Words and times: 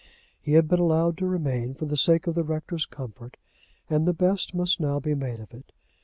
He 0.41 0.53
had 0.53 0.67
been 0.67 0.79
allowed 0.79 1.15
to 1.19 1.27
remain 1.27 1.75
for 1.75 1.85
the 1.85 1.95
sake 1.95 2.25
of 2.25 2.33
the 2.33 2.41
rector's 2.43 2.87
comfort, 2.87 3.37
and 3.87 4.07
the 4.07 4.13
best 4.15 4.55
must 4.55 4.79
now 4.79 4.99
be 4.99 5.13
made 5.13 5.37
of 5.39 5.53
it. 5.53 5.71